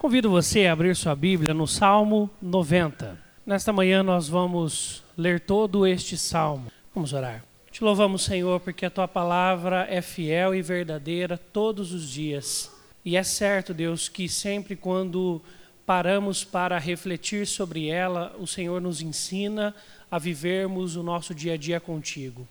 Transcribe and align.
Convido 0.00 0.30
você 0.30 0.64
a 0.64 0.72
abrir 0.72 0.96
sua 0.96 1.14
Bíblia 1.14 1.52
no 1.52 1.66
Salmo 1.66 2.30
90. 2.40 3.18
Nesta 3.44 3.70
manhã 3.70 4.02
nós 4.02 4.30
vamos 4.30 5.04
ler 5.14 5.40
todo 5.40 5.86
este 5.86 6.16
salmo. 6.16 6.72
Vamos 6.94 7.12
orar. 7.12 7.44
Te 7.70 7.84
louvamos, 7.84 8.22
Senhor, 8.22 8.60
porque 8.60 8.86
a 8.86 8.90
tua 8.90 9.06
palavra 9.06 9.86
é 9.90 10.00
fiel 10.00 10.54
e 10.54 10.62
verdadeira 10.62 11.36
todos 11.36 11.92
os 11.92 12.08
dias. 12.08 12.72
E 13.04 13.14
é 13.14 13.22
certo, 13.22 13.74
Deus, 13.74 14.08
que 14.08 14.26
sempre 14.26 14.74
quando 14.74 15.42
paramos 15.84 16.44
para 16.44 16.78
refletir 16.78 17.46
sobre 17.46 17.88
ela, 17.88 18.34
o 18.38 18.46
Senhor 18.46 18.80
nos 18.80 19.02
ensina 19.02 19.74
a 20.10 20.18
vivermos 20.18 20.96
o 20.96 21.02
nosso 21.02 21.34
dia 21.34 21.52
a 21.52 21.58
dia 21.58 21.78
contigo. 21.78 22.48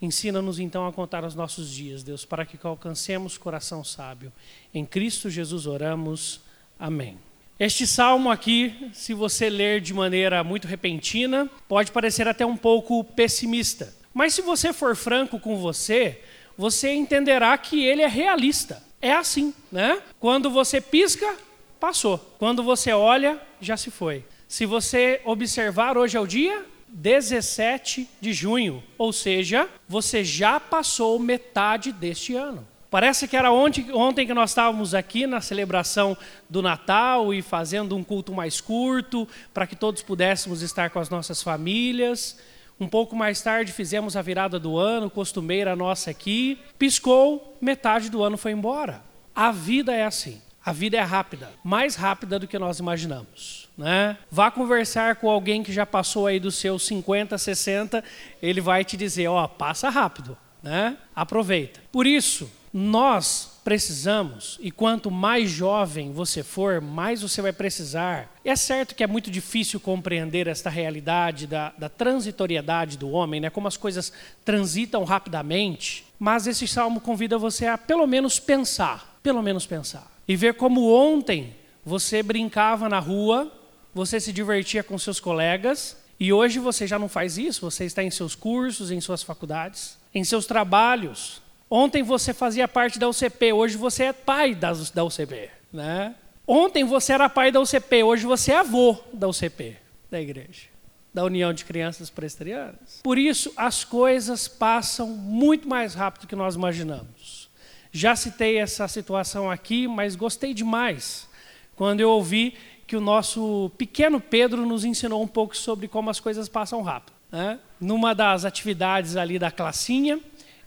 Ensina-nos 0.00 0.58
então 0.58 0.86
a 0.86 0.92
contar 0.92 1.22
os 1.22 1.34
nossos 1.34 1.70
dias, 1.70 2.02
Deus, 2.02 2.24
para 2.24 2.46
que 2.46 2.58
alcancemos 2.66 3.36
coração 3.36 3.84
sábio. 3.84 4.32
Em 4.72 4.86
Cristo 4.86 5.28
Jesus 5.28 5.66
oramos. 5.66 6.47
Amém. 6.78 7.18
Este 7.58 7.86
salmo 7.86 8.30
aqui, 8.30 8.90
se 8.92 9.12
você 9.12 9.50
ler 9.50 9.80
de 9.80 9.92
maneira 9.92 10.44
muito 10.44 10.68
repentina, 10.68 11.50
pode 11.66 11.90
parecer 11.90 12.28
até 12.28 12.46
um 12.46 12.56
pouco 12.56 13.02
pessimista. 13.02 13.92
Mas 14.14 14.34
se 14.34 14.42
você 14.42 14.72
for 14.72 14.94
franco 14.94 15.40
com 15.40 15.56
você, 15.56 16.20
você 16.56 16.92
entenderá 16.92 17.58
que 17.58 17.84
ele 17.84 18.02
é 18.02 18.06
realista. 18.06 18.82
É 19.02 19.12
assim, 19.12 19.52
né? 19.72 20.00
Quando 20.20 20.50
você 20.50 20.80
pisca, 20.80 21.36
passou. 21.80 22.18
Quando 22.38 22.62
você 22.62 22.92
olha, 22.92 23.40
já 23.60 23.76
se 23.76 23.90
foi. 23.90 24.24
Se 24.46 24.64
você 24.64 25.20
observar, 25.24 25.98
hoje 25.98 26.16
é 26.16 26.20
o 26.20 26.26
dia 26.26 26.64
17 26.88 28.08
de 28.20 28.32
junho, 28.32 28.82
ou 28.96 29.12
seja, 29.12 29.68
você 29.88 30.24
já 30.24 30.58
passou 30.58 31.18
metade 31.18 31.92
deste 31.92 32.34
ano. 32.34 32.66
Parece 32.90 33.28
que 33.28 33.36
era 33.36 33.52
ontem, 33.52 33.92
ontem 33.92 34.26
que 34.26 34.32
nós 34.32 34.50
estávamos 34.50 34.94
aqui 34.94 35.26
na 35.26 35.40
celebração 35.40 36.16
do 36.48 36.62
Natal 36.62 37.34
e 37.34 37.42
fazendo 37.42 37.94
um 37.94 38.02
culto 38.02 38.32
mais 38.32 38.60
curto, 38.60 39.28
para 39.52 39.66
que 39.66 39.76
todos 39.76 40.02
pudéssemos 40.02 40.62
estar 40.62 40.88
com 40.90 40.98
as 40.98 41.10
nossas 41.10 41.42
famílias. 41.42 42.38
Um 42.80 42.88
pouco 42.88 43.14
mais 43.14 43.42
tarde 43.42 43.72
fizemos 43.72 44.16
a 44.16 44.22
virada 44.22 44.58
do 44.58 44.78
ano, 44.78 45.10
costumeira 45.10 45.76
nossa 45.76 46.10
aqui. 46.10 46.58
Piscou, 46.78 47.56
metade 47.60 48.08
do 48.08 48.22
ano 48.22 48.38
foi 48.38 48.52
embora. 48.52 49.02
A 49.34 49.52
vida 49.52 49.92
é 49.94 50.04
assim. 50.04 50.40
A 50.64 50.72
vida 50.72 50.96
é 50.96 51.00
rápida, 51.00 51.50
mais 51.64 51.94
rápida 51.94 52.38
do 52.38 52.46
que 52.46 52.58
nós 52.58 52.78
imaginamos. 52.78 53.68
Né? 53.76 54.18
Vá 54.30 54.50
conversar 54.50 55.16
com 55.16 55.30
alguém 55.30 55.62
que 55.62 55.72
já 55.72 55.86
passou 55.86 56.26
aí 56.26 56.38
dos 56.38 56.56
seus 56.56 56.86
50, 56.86 57.38
60, 57.38 58.04
ele 58.42 58.60
vai 58.60 58.84
te 58.84 58.96
dizer, 58.96 59.28
ó, 59.28 59.48
passa 59.48 59.88
rápido, 59.88 60.36
né? 60.62 60.98
Aproveita. 61.16 61.80
Por 61.90 62.06
isso, 62.06 62.50
nós 62.72 63.58
precisamos, 63.64 64.58
e 64.62 64.70
quanto 64.70 65.10
mais 65.10 65.50
jovem 65.50 66.10
você 66.10 66.42
for, 66.42 66.80
mais 66.80 67.20
você 67.20 67.42
vai 67.42 67.52
precisar. 67.52 68.34
É 68.44 68.56
certo 68.56 68.94
que 68.94 69.04
é 69.04 69.06
muito 69.06 69.30
difícil 69.30 69.78
compreender 69.78 70.46
esta 70.46 70.70
realidade 70.70 71.46
da, 71.46 71.72
da 71.76 71.88
transitoriedade 71.88 72.96
do 72.96 73.10
homem, 73.10 73.40
né? 73.40 73.50
como 73.50 73.68
as 73.68 73.76
coisas 73.76 74.12
transitam 74.44 75.04
rapidamente, 75.04 76.06
mas 76.18 76.46
esse 76.46 76.66
salmo 76.66 77.00
convida 77.00 77.36
você 77.36 77.66
a 77.66 77.76
pelo 77.76 78.06
menos 78.06 78.38
pensar, 78.38 79.18
pelo 79.22 79.42
menos 79.42 79.66
pensar, 79.66 80.10
e 80.26 80.34
ver 80.34 80.54
como 80.54 80.90
ontem 80.90 81.54
você 81.84 82.22
brincava 82.22 82.88
na 82.88 82.98
rua, 82.98 83.52
você 83.94 84.18
se 84.18 84.32
divertia 84.32 84.82
com 84.82 84.98
seus 84.98 85.20
colegas, 85.20 85.96
e 86.20 86.32
hoje 86.32 86.58
você 86.58 86.86
já 86.86 86.98
não 86.98 87.08
faz 87.08 87.38
isso, 87.38 87.70
você 87.70 87.84
está 87.84 88.02
em 88.02 88.10
seus 88.10 88.34
cursos, 88.34 88.90
em 88.90 89.00
suas 89.00 89.22
faculdades, 89.22 89.96
em 90.14 90.24
seus 90.24 90.46
trabalhos, 90.46 91.40
Ontem 91.70 92.02
você 92.02 92.32
fazia 92.32 92.66
parte 92.66 92.98
da 92.98 93.08
UCP, 93.08 93.52
hoje 93.52 93.76
você 93.76 94.04
é 94.04 94.12
pai 94.12 94.54
da, 94.54 94.72
da 94.94 95.04
UCP. 95.04 95.50
Né? 95.72 96.14
Ontem 96.46 96.82
você 96.82 97.12
era 97.12 97.28
pai 97.28 97.52
da 97.52 97.60
UCP, 97.60 98.02
hoje 98.02 98.24
você 98.24 98.52
é 98.52 98.58
avô 98.58 98.96
da 99.12 99.28
UCP, 99.28 99.76
da 100.10 100.18
igreja, 100.18 100.68
da 101.12 101.24
União 101.24 101.52
de 101.52 101.66
Crianças 101.66 102.08
Presbiterianas. 102.08 103.00
Por 103.02 103.18
isso, 103.18 103.52
as 103.54 103.84
coisas 103.84 104.48
passam 104.48 105.08
muito 105.08 105.68
mais 105.68 105.94
rápido 105.94 106.22
do 106.22 106.26
que 106.26 106.34
nós 106.34 106.54
imaginamos. 106.54 107.50
Já 107.92 108.16
citei 108.16 108.58
essa 108.58 108.88
situação 108.88 109.50
aqui, 109.50 109.86
mas 109.86 110.16
gostei 110.16 110.54
demais 110.54 111.28
quando 111.76 112.00
eu 112.00 112.10
ouvi 112.10 112.54
que 112.86 112.96
o 112.96 113.00
nosso 113.00 113.70
pequeno 113.76 114.18
Pedro 114.18 114.64
nos 114.64 114.84
ensinou 114.84 115.22
um 115.22 115.28
pouco 115.28 115.54
sobre 115.54 115.86
como 115.86 116.08
as 116.08 116.18
coisas 116.18 116.48
passam 116.48 116.80
rápido. 116.80 117.12
Né? 117.30 117.58
Numa 117.78 118.14
das 118.14 118.46
atividades 118.46 119.16
ali 119.16 119.38
da 119.38 119.50
classinha, 119.50 120.18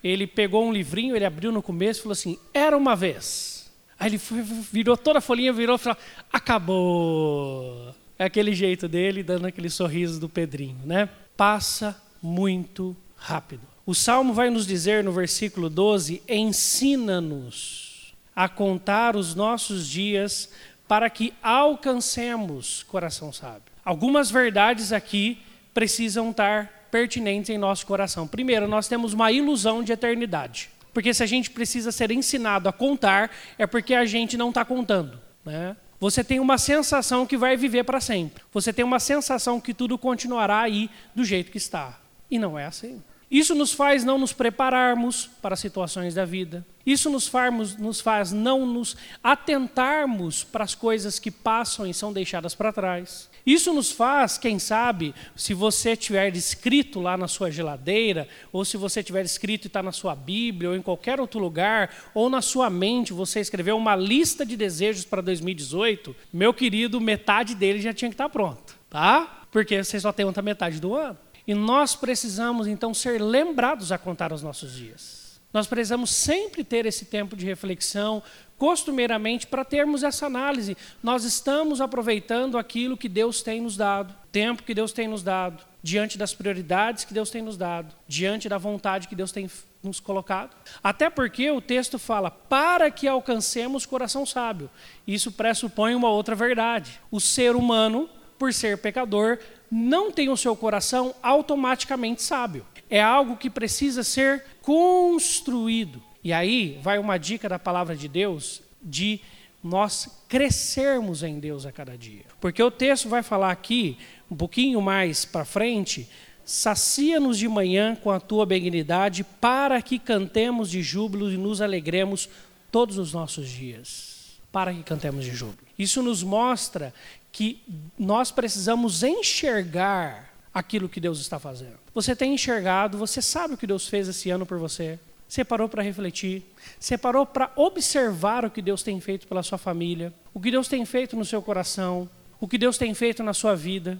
ele 0.03 0.25
pegou 0.25 0.65
um 0.65 0.73
livrinho, 0.73 1.15
ele 1.15 1.25
abriu 1.25 1.51
no 1.51 1.61
começo 1.61 1.99
e 1.99 2.03
falou 2.03 2.13
assim: 2.13 2.39
Era 2.53 2.75
uma 2.75 2.95
vez. 2.95 3.71
Aí 3.99 4.09
ele 4.09 4.17
foi, 4.17 4.41
virou 4.41 4.97
toda 4.97 5.19
a 5.19 5.21
folhinha, 5.21 5.53
virou 5.53 5.75
e 5.75 5.79
falou: 5.79 5.97
Acabou. 6.31 7.93
É 8.17 8.25
aquele 8.25 8.53
jeito 8.53 8.87
dele, 8.87 9.23
dando 9.23 9.47
aquele 9.47 9.69
sorriso 9.69 10.19
do 10.19 10.29
Pedrinho, 10.29 10.79
né? 10.85 11.09
Passa 11.35 11.99
muito 12.21 12.95
rápido. 13.15 13.61
O 13.85 13.95
salmo 13.95 14.33
vai 14.33 14.49
nos 14.49 14.65
dizer 14.65 15.03
no 15.03 15.11
versículo 15.11 15.69
12: 15.69 16.21
Ensina-nos 16.27 18.13
a 18.35 18.47
contar 18.49 19.15
os 19.15 19.35
nossos 19.35 19.87
dias 19.87 20.49
para 20.87 21.09
que 21.09 21.33
alcancemos 21.41 22.83
coração 22.83 23.31
sábio. 23.31 23.71
Algumas 23.83 24.29
verdades 24.29 24.91
aqui 24.91 25.37
precisam 25.73 26.31
estar 26.31 26.80
pertinentes 26.91 27.49
em 27.49 27.57
nosso 27.57 27.85
coração. 27.87 28.27
Primeiro, 28.27 28.67
nós 28.67 28.87
temos 28.87 29.13
uma 29.13 29.31
ilusão 29.31 29.81
de 29.81 29.91
eternidade. 29.91 30.69
Porque 30.93 31.13
se 31.13 31.23
a 31.23 31.25
gente 31.25 31.49
precisa 31.49 31.91
ser 31.91 32.11
ensinado 32.11 32.67
a 32.67 32.73
contar, 32.73 33.31
é 33.57 33.65
porque 33.65 33.93
a 33.95 34.05
gente 34.05 34.37
não 34.37 34.49
está 34.49 34.65
contando. 34.65 35.17
Né? 35.45 35.75
Você 35.99 36.23
tem 36.23 36.39
uma 36.39 36.57
sensação 36.57 37.25
que 37.25 37.37
vai 37.37 37.55
viver 37.55 37.83
para 37.83 38.01
sempre. 38.01 38.43
Você 38.51 38.73
tem 38.73 38.83
uma 38.83 38.99
sensação 38.99 39.59
que 39.59 39.73
tudo 39.73 39.97
continuará 39.97 40.59
aí 40.59 40.89
do 41.15 41.23
jeito 41.23 41.51
que 41.51 41.57
está. 41.57 41.99
E 42.29 42.37
não 42.37 42.59
é 42.59 42.65
assim. 42.65 43.01
Isso 43.31 43.55
nos 43.55 43.71
faz 43.71 44.03
não 44.03 44.17
nos 44.17 44.33
prepararmos 44.33 45.29
para 45.41 45.55
situações 45.55 46.13
da 46.13 46.25
vida. 46.25 46.65
Isso 46.85 47.09
nos 47.09 47.29
faz, 47.29 47.77
nos 47.77 48.01
faz 48.01 48.33
não 48.33 48.65
nos 48.65 48.97
atentarmos 49.23 50.43
para 50.43 50.65
as 50.65 50.75
coisas 50.75 51.17
que 51.17 51.31
passam 51.31 51.87
e 51.87 51.93
são 51.93 52.11
deixadas 52.11 52.53
para 52.53 52.73
trás. 52.73 53.29
Isso 53.45 53.73
nos 53.73 53.89
faz, 53.89 54.37
quem 54.37 54.59
sabe, 54.59 55.15
se 55.33 55.53
você 55.53 55.95
tiver 55.95 56.35
escrito 56.35 56.99
lá 56.99 57.15
na 57.15 57.29
sua 57.29 57.49
geladeira, 57.49 58.27
ou 58.51 58.65
se 58.65 58.75
você 58.75 59.01
tiver 59.01 59.23
escrito 59.23 59.65
e 59.65 59.67
está 59.67 59.81
na 59.81 59.93
sua 59.93 60.13
Bíblia, 60.13 60.71
ou 60.71 60.75
em 60.75 60.81
qualquer 60.81 61.19
outro 61.21 61.39
lugar, 61.39 62.11
ou 62.13 62.29
na 62.29 62.41
sua 62.41 62.69
mente, 62.69 63.13
você 63.13 63.39
escreveu 63.39 63.77
uma 63.77 63.95
lista 63.95 64.45
de 64.45 64.57
desejos 64.57 65.05
para 65.05 65.21
2018, 65.21 66.13
meu 66.33 66.53
querido, 66.53 66.99
metade 66.99 67.55
dele 67.55 67.79
já 67.79 67.93
tinha 67.93 68.09
que 68.09 68.15
estar 68.15 68.25
tá 68.25 68.29
pronto, 68.29 68.75
tá? 68.89 69.45
Porque 69.51 69.81
você 69.81 69.99
só 70.01 70.11
tem 70.11 70.25
outra 70.25 70.43
metade 70.43 70.81
do 70.81 70.93
ano. 70.95 71.17
E 71.51 71.53
nós 71.53 71.97
precisamos, 71.97 72.65
então, 72.65 72.93
ser 72.93 73.21
lembrados 73.21 73.91
a 73.91 73.97
contar 73.97 74.31
os 74.31 74.41
nossos 74.41 74.71
dias. 74.71 75.41
Nós 75.51 75.67
precisamos 75.67 76.09
sempre 76.09 76.63
ter 76.63 76.85
esse 76.85 77.03
tempo 77.03 77.35
de 77.35 77.45
reflexão, 77.45 78.23
costumeiramente, 78.57 79.47
para 79.47 79.65
termos 79.65 80.01
essa 80.01 80.27
análise. 80.27 80.77
Nós 81.03 81.25
estamos 81.25 81.81
aproveitando 81.81 82.57
aquilo 82.57 82.95
que 82.95 83.09
Deus 83.09 83.43
tem 83.43 83.59
nos 83.59 83.75
dado, 83.75 84.15
tempo 84.31 84.63
que 84.63 84.73
Deus 84.73 84.93
tem 84.93 85.09
nos 85.09 85.23
dado, 85.23 85.61
diante 85.83 86.17
das 86.17 86.33
prioridades 86.33 87.03
que 87.03 87.13
Deus 87.13 87.29
tem 87.29 87.41
nos 87.41 87.57
dado, 87.57 87.93
diante 88.07 88.47
da 88.47 88.57
vontade 88.57 89.09
que 89.09 89.15
Deus 89.15 89.33
tem 89.33 89.51
nos 89.83 89.99
colocado. 89.99 90.55
Até 90.81 91.09
porque 91.09 91.51
o 91.51 91.59
texto 91.59 91.99
fala 91.99 92.31
para 92.31 92.89
que 92.89 93.09
alcancemos 93.09 93.85
coração 93.85 94.25
sábio. 94.25 94.69
Isso 95.05 95.33
pressupõe 95.33 95.95
uma 95.95 96.11
outra 96.11 96.33
verdade. 96.33 97.01
O 97.11 97.19
ser 97.19 97.57
humano, 97.57 98.09
por 98.39 98.53
ser 98.53 98.77
pecador, 98.77 99.37
não 99.71 100.11
tem 100.11 100.29
o 100.29 100.37
seu 100.37 100.55
coração 100.55 101.15
automaticamente 101.23 102.21
sábio 102.21 102.65
é 102.91 103.01
algo 103.01 103.37
que 103.37 103.49
precisa 103.49 104.03
ser 104.03 104.43
construído. 104.61 106.03
E 106.21 106.33
aí 106.33 106.77
vai 106.83 106.99
uma 106.99 107.17
dica 107.17 107.47
da 107.47 107.57
palavra 107.57 107.95
de 107.95 108.09
Deus 108.09 108.61
de 108.83 109.21
nós 109.63 110.23
crescermos 110.27 111.23
em 111.23 111.39
Deus 111.39 111.65
a 111.65 111.71
cada 111.71 111.97
dia. 111.97 112.25
Porque 112.41 112.61
o 112.61 112.69
texto 112.69 113.07
vai 113.07 113.23
falar 113.23 113.49
aqui, 113.49 113.97
um 114.29 114.35
pouquinho 114.35 114.81
mais 114.81 115.23
para 115.23 115.45
frente, 115.45 116.09
sacia-nos 116.43 117.37
de 117.37 117.47
manhã 117.47 117.95
com 117.95 118.11
a 118.11 118.19
tua 118.19 118.45
benignidade, 118.45 119.23
para 119.23 119.81
que 119.81 119.97
cantemos 119.97 120.69
de 120.69 120.83
júbilo 120.83 121.31
e 121.31 121.37
nos 121.37 121.61
alegremos 121.61 122.27
todos 122.69 122.97
os 122.97 123.13
nossos 123.13 123.47
dias. 123.47 124.41
Para 124.51 124.73
que 124.73 124.83
cantemos 124.83 125.23
de 125.23 125.31
júbilo. 125.31 125.65
Isso 125.79 126.03
nos 126.03 126.23
mostra 126.23 126.93
que 127.31 127.63
nós 127.97 128.31
precisamos 128.31 129.03
enxergar 129.03 130.33
aquilo 130.53 130.89
que 130.89 130.99
Deus 130.99 131.19
está 131.19 131.39
fazendo. 131.39 131.79
Você 131.93 132.15
tem 132.15 132.33
enxergado, 132.33 132.97
você 132.97 133.21
sabe 133.21 133.53
o 133.53 133.57
que 133.57 133.67
Deus 133.67 133.87
fez 133.87 134.07
esse 134.07 134.29
ano 134.29 134.45
por 134.45 134.57
você. 134.57 134.99
Você 135.27 135.45
parou 135.45 135.69
para 135.69 135.81
refletir, 135.81 136.43
você 136.77 136.97
parou 136.97 137.25
para 137.25 137.53
observar 137.55 138.43
o 138.43 138.51
que 138.51 138.61
Deus 138.61 138.83
tem 138.83 138.99
feito 138.99 139.25
pela 139.29 139.41
sua 139.41 139.57
família, 139.57 140.13
o 140.33 140.41
que 140.41 140.51
Deus 140.51 140.67
tem 140.67 140.83
feito 140.83 141.15
no 141.15 141.23
seu 141.23 141.41
coração, 141.41 142.09
o 142.37 142.45
que 142.49 142.57
Deus 142.57 142.77
tem 142.77 142.93
feito 142.93 143.23
na 143.23 143.33
sua 143.33 143.55
vida, 143.55 143.97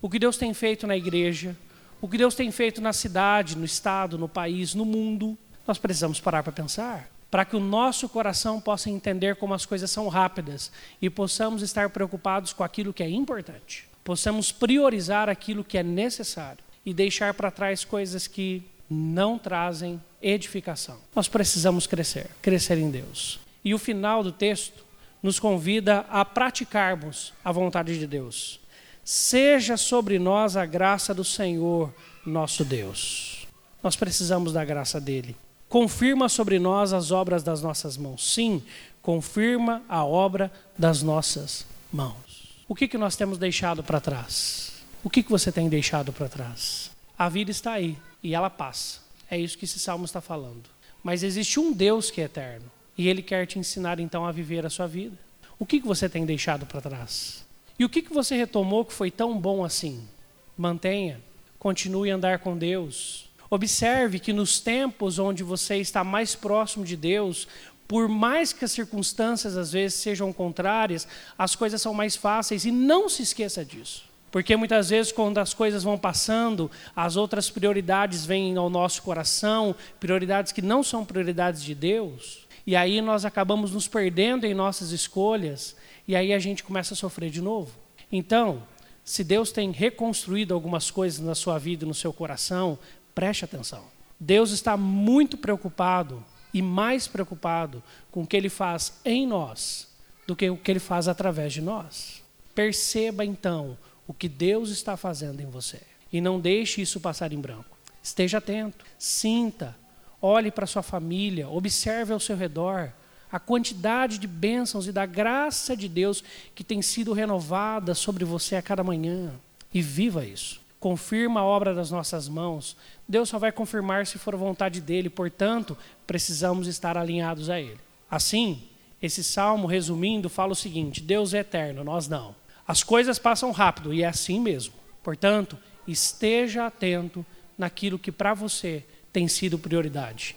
o 0.00 0.10
que 0.10 0.18
Deus 0.18 0.36
tem 0.36 0.52
feito 0.52 0.84
na 0.84 0.96
igreja, 0.96 1.56
o 2.00 2.08
que 2.08 2.18
Deus 2.18 2.34
tem 2.34 2.50
feito 2.50 2.80
na 2.80 2.92
cidade, 2.92 3.56
no 3.56 3.64
estado, 3.64 4.18
no 4.18 4.28
país, 4.28 4.74
no 4.74 4.84
mundo. 4.84 5.38
Nós 5.68 5.78
precisamos 5.78 6.18
parar 6.18 6.42
para 6.42 6.52
pensar. 6.52 7.08
Para 7.32 7.46
que 7.46 7.56
o 7.56 7.60
nosso 7.60 8.10
coração 8.10 8.60
possa 8.60 8.90
entender 8.90 9.36
como 9.36 9.54
as 9.54 9.64
coisas 9.64 9.90
são 9.90 10.06
rápidas 10.08 10.70
e 11.00 11.08
possamos 11.08 11.62
estar 11.62 11.88
preocupados 11.88 12.52
com 12.52 12.62
aquilo 12.62 12.92
que 12.92 13.02
é 13.02 13.08
importante. 13.08 13.88
Possamos 14.04 14.52
priorizar 14.52 15.30
aquilo 15.30 15.64
que 15.64 15.78
é 15.78 15.82
necessário 15.82 16.62
e 16.84 16.92
deixar 16.92 17.32
para 17.32 17.50
trás 17.50 17.86
coisas 17.86 18.26
que 18.26 18.62
não 18.90 19.38
trazem 19.38 19.98
edificação. 20.20 20.98
Nós 21.16 21.26
precisamos 21.26 21.86
crescer, 21.86 22.28
crescer 22.42 22.76
em 22.76 22.90
Deus. 22.90 23.40
E 23.64 23.72
o 23.72 23.78
final 23.78 24.22
do 24.22 24.30
texto 24.30 24.84
nos 25.22 25.40
convida 25.40 26.00
a 26.10 26.26
praticarmos 26.26 27.32
a 27.42 27.50
vontade 27.50 27.98
de 27.98 28.06
Deus. 28.06 28.60
Seja 29.02 29.78
sobre 29.78 30.18
nós 30.18 30.54
a 30.54 30.66
graça 30.66 31.14
do 31.14 31.24
Senhor, 31.24 31.94
nosso 32.26 32.62
Deus. 32.62 33.46
Nós 33.82 33.96
precisamos 33.96 34.52
da 34.52 34.62
graça 34.66 35.00
dele. 35.00 35.34
Confirma 35.72 36.28
sobre 36.28 36.58
nós 36.58 36.92
as 36.92 37.10
obras 37.10 37.42
das 37.42 37.62
nossas 37.62 37.96
mãos. 37.96 38.34
Sim, 38.34 38.62
confirma 39.00 39.82
a 39.88 40.04
obra 40.04 40.52
das 40.76 41.02
nossas 41.02 41.64
mãos. 41.90 42.62
O 42.68 42.74
que, 42.74 42.86
que 42.86 42.98
nós 42.98 43.16
temos 43.16 43.38
deixado 43.38 43.82
para 43.82 43.98
trás? 43.98 44.74
O 45.02 45.08
que, 45.08 45.22
que 45.22 45.30
você 45.30 45.50
tem 45.50 45.70
deixado 45.70 46.12
para 46.12 46.28
trás? 46.28 46.90
A 47.18 47.26
vida 47.30 47.50
está 47.50 47.72
aí 47.72 47.96
e 48.22 48.34
ela 48.34 48.50
passa. 48.50 49.00
É 49.30 49.38
isso 49.38 49.56
que 49.56 49.64
esse 49.64 49.78
salmo 49.78 50.04
está 50.04 50.20
falando. 50.20 50.64
Mas 51.02 51.22
existe 51.22 51.58
um 51.58 51.72
Deus 51.72 52.10
que 52.10 52.20
é 52.20 52.24
eterno 52.24 52.70
e 52.98 53.08
ele 53.08 53.22
quer 53.22 53.46
te 53.46 53.58
ensinar 53.58 53.98
então 53.98 54.26
a 54.26 54.30
viver 54.30 54.66
a 54.66 54.70
sua 54.70 54.86
vida. 54.86 55.16
O 55.58 55.64
que, 55.64 55.80
que 55.80 55.86
você 55.86 56.06
tem 56.06 56.26
deixado 56.26 56.66
para 56.66 56.82
trás? 56.82 57.46
E 57.78 57.84
o 57.86 57.88
que, 57.88 58.02
que 58.02 58.12
você 58.12 58.36
retomou 58.36 58.84
que 58.84 58.92
foi 58.92 59.10
tão 59.10 59.38
bom 59.40 59.64
assim? 59.64 60.06
Mantenha, 60.54 61.18
continue 61.58 62.10
a 62.10 62.16
andar 62.16 62.40
com 62.40 62.58
Deus, 62.58 63.31
Observe 63.52 64.18
que 64.18 64.32
nos 64.32 64.60
tempos 64.60 65.18
onde 65.18 65.42
você 65.42 65.76
está 65.76 66.02
mais 66.02 66.34
próximo 66.34 66.86
de 66.86 66.96
Deus, 66.96 67.46
por 67.86 68.08
mais 68.08 68.50
que 68.50 68.64
as 68.64 68.72
circunstâncias 68.72 69.58
às 69.58 69.72
vezes 69.72 69.98
sejam 69.98 70.32
contrárias, 70.32 71.06
as 71.36 71.54
coisas 71.54 71.82
são 71.82 71.92
mais 71.92 72.16
fáceis 72.16 72.64
e 72.64 72.70
não 72.70 73.10
se 73.10 73.22
esqueça 73.22 73.62
disso. 73.62 74.04
Porque 74.30 74.56
muitas 74.56 74.88
vezes, 74.88 75.12
quando 75.12 75.36
as 75.36 75.52
coisas 75.52 75.82
vão 75.82 75.98
passando, 75.98 76.70
as 76.96 77.16
outras 77.16 77.50
prioridades 77.50 78.24
vêm 78.24 78.56
ao 78.56 78.70
nosso 78.70 79.02
coração, 79.02 79.76
prioridades 80.00 80.50
que 80.50 80.62
não 80.62 80.82
são 80.82 81.04
prioridades 81.04 81.62
de 81.62 81.74
Deus, 81.74 82.48
e 82.66 82.74
aí 82.74 83.02
nós 83.02 83.26
acabamos 83.26 83.70
nos 83.70 83.86
perdendo 83.86 84.46
em 84.46 84.54
nossas 84.54 84.92
escolhas, 84.92 85.76
e 86.08 86.16
aí 86.16 86.32
a 86.32 86.38
gente 86.38 86.64
começa 86.64 86.94
a 86.94 86.96
sofrer 86.96 87.28
de 87.28 87.42
novo. 87.42 87.70
Então, 88.10 88.62
se 89.04 89.22
Deus 89.22 89.52
tem 89.52 89.72
reconstruído 89.72 90.54
algumas 90.54 90.90
coisas 90.90 91.20
na 91.20 91.34
sua 91.34 91.58
vida 91.58 91.84
e 91.84 91.88
no 91.88 91.92
seu 91.92 92.12
coração, 92.12 92.78
Preste 93.14 93.44
atenção. 93.44 93.84
Deus 94.18 94.52
está 94.52 94.76
muito 94.76 95.36
preocupado 95.36 96.24
e 96.54 96.62
mais 96.62 97.08
preocupado 97.08 97.82
com 98.10 98.22
o 98.22 98.26
que 98.26 98.36
Ele 98.36 98.48
faz 98.48 99.00
em 99.04 99.26
nós 99.26 99.88
do 100.26 100.36
que 100.36 100.48
o 100.48 100.56
que 100.56 100.70
Ele 100.70 100.78
faz 100.78 101.08
através 101.08 101.52
de 101.52 101.60
nós. 101.60 102.22
Perceba 102.54 103.24
então 103.24 103.76
o 104.06 104.14
que 104.14 104.28
Deus 104.28 104.70
está 104.70 104.96
fazendo 104.96 105.40
em 105.40 105.46
você 105.46 105.80
e 106.12 106.20
não 106.20 106.38
deixe 106.38 106.80
isso 106.80 107.00
passar 107.00 107.32
em 107.32 107.40
branco. 107.40 107.76
Esteja 108.02 108.38
atento, 108.38 108.84
sinta, 108.98 109.76
olhe 110.20 110.50
para 110.50 110.66
sua 110.66 110.82
família, 110.82 111.48
observe 111.48 112.12
ao 112.12 112.20
seu 112.20 112.36
redor 112.36 112.92
a 113.30 113.40
quantidade 113.40 114.18
de 114.18 114.26
bênçãos 114.26 114.86
e 114.86 114.92
da 114.92 115.06
graça 115.06 115.76
de 115.76 115.88
Deus 115.88 116.22
que 116.54 116.62
tem 116.62 116.82
sido 116.82 117.12
renovada 117.12 117.94
sobre 117.94 118.24
você 118.24 118.54
a 118.56 118.62
cada 118.62 118.84
manhã 118.84 119.32
e 119.72 119.82
viva 119.82 120.24
isso 120.24 120.61
confirma 120.82 121.38
a 121.38 121.44
obra 121.44 121.72
das 121.72 121.92
nossas 121.92 122.28
mãos, 122.28 122.76
Deus 123.06 123.28
só 123.28 123.38
vai 123.38 123.52
confirmar 123.52 124.04
se 124.04 124.18
for 124.18 124.34
vontade 124.34 124.80
dele, 124.80 125.08
portanto, 125.08 125.78
precisamos 126.08 126.66
estar 126.66 126.98
alinhados 126.98 127.48
a 127.48 127.60
ele. 127.60 127.78
Assim, 128.10 128.64
esse 129.00 129.22
salmo, 129.22 129.68
resumindo, 129.68 130.28
fala 130.28 130.50
o 130.50 130.56
seguinte: 130.56 131.00
Deus 131.00 131.34
é 131.34 131.38
eterno, 131.38 131.84
nós 131.84 132.08
não. 132.08 132.34
As 132.66 132.82
coisas 132.82 133.16
passam 133.16 133.52
rápido 133.52 133.94
e 133.94 134.02
é 134.02 134.08
assim 134.08 134.40
mesmo. 134.40 134.74
Portanto, 135.04 135.56
esteja 135.86 136.66
atento 136.66 137.24
naquilo 137.56 137.96
que 137.96 138.10
para 138.10 138.34
você 138.34 138.84
tem 139.12 139.28
sido 139.28 139.56
prioridade 139.56 140.34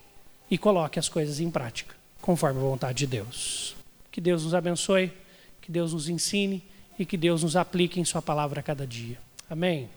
e 0.50 0.60
coloque 0.60 1.00
as 1.00 1.10
coisas 1.10 1.40
em 1.40 1.50
prática, 1.50 1.96
conforme 2.22 2.60
a 2.60 2.64
vontade 2.64 3.00
de 3.00 3.08
Deus. 3.08 3.76
Que 4.12 4.22
Deus 4.22 4.44
nos 4.44 4.54
abençoe, 4.54 5.12
que 5.60 5.72
Deus 5.72 5.92
nos 5.92 6.08
ensine 6.08 6.64
e 7.00 7.06
que 7.06 7.18
Deus 7.18 7.42
nos 7.42 7.56
aplique 7.56 8.00
em 8.00 8.06
Sua 8.06 8.22
palavra 8.22 8.60
a 8.60 8.64
cada 8.64 8.86
dia. 8.86 9.18
Amém. 9.50 9.90